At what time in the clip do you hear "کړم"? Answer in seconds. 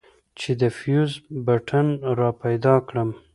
2.87-3.09